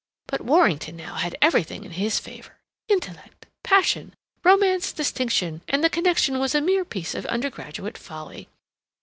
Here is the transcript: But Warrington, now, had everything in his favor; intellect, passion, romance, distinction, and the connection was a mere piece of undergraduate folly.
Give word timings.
But 0.25 0.41
Warrington, 0.41 0.95
now, 0.95 1.13
had 1.13 1.35
everything 1.43 1.83
in 1.83 1.91
his 1.91 2.17
favor; 2.17 2.57
intellect, 2.87 3.45
passion, 3.61 4.15
romance, 4.43 4.91
distinction, 4.91 5.61
and 5.67 5.83
the 5.83 5.91
connection 5.91 6.39
was 6.39 6.55
a 6.55 6.59
mere 6.61 6.85
piece 6.85 7.13
of 7.13 7.27
undergraduate 7.27 7.99
folly. 7.99 8.49